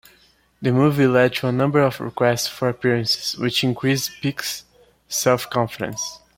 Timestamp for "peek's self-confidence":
4.19-6.17